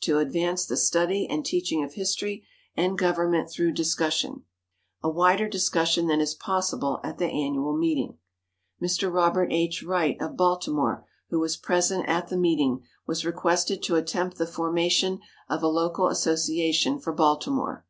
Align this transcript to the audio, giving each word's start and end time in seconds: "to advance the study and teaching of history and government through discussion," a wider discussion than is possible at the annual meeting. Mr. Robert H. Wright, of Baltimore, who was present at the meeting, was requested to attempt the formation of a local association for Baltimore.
"to 0.00 0.18
advance 0.20 0.64
the 0.64 0.76
study 0.76 1.26
and 1.28 1.44
teaching 1.44 1.82
of 1.82 1.94
history 1.94 2.46
and 2.76 2.96
government 2.96 3.50
through 3.50 3.72
discussion," 3.72 4.44
a 5.02 5.10
wider 5.10 5.48
discussion 5.48 6.06
than 6.06 6.20
is 6.20 6.36
possible 6.36 7.00
at 7.02 7.18
the 7.18 7.24
annual 7.26 7.76
meeting. 7.76 8.16
Mr. 8.80 9.12
Robert 9.12 9.48
H. 9.52 9.82
Wright, 9.82 10.16
of 10.22 10.36
Baltimore, 10.36 11.04
who 11.30 11.40
was 11.40 11.56
present 11.56 12.08
at 12.08 12.28
the 12.28 12.38
meeting, 12.38 12.84
was 13.08 13.24
requested 13.26 13.82
to 13.82 13.96
attempt 13.96 14.38
the 14.38 14.46
formation 14.46 15.18
of 15.48 15.64
a 15.64 15.66
local 15.66 16.06
association 16.06 17.00
for 17.00 17.12
Baltimore. 17.12 17.84